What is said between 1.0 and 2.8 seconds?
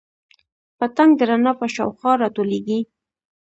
د رڼا په شاوخوا راټولیږي